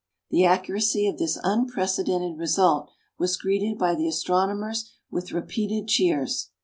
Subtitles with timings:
[0.31, 6.49] The accuracy of this unprecedented result was greeted by the astronomers with repeated cheers.